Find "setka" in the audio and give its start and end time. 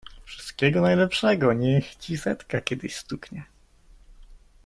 2.17-2.61